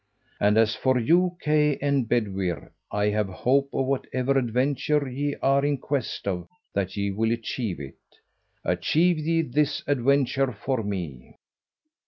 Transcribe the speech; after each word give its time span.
And 0.39 0.57
as 0.57 0.73
for 0.73 0.97
you, 0.97 1.37
Kay 1.43 1.77
and 1.79 2.09
Bedwyr, 2.09 2.71
I 2.91 3.09
have 3.09 3.29
hope 3.29 3.69
of 3.71 3.85
whatever 3.85 4.35
adventure 4.35 5.07
ye 5.07 5.35
are 5.43 5.63
in 5.63 5.77
quest 5.77 6.27
of, 6.27 6.47
that 6.73 6.97
ye 6.97 7.11
will 7.11 7.31
achieve 7.31 7.79
it. 7.79 7.93
Achieve 8.65 9.19
ye 9.19 9.43
this 9.43 9.83
adventure 9.85 10.51
for 10.53 10.81
me." 10.81 11.35